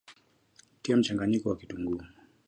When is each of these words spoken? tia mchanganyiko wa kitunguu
tia 0.81 0.97
mchanganyiko 0.97 1.49
wa 1.49 1.57
kitunguu 1.57 2.01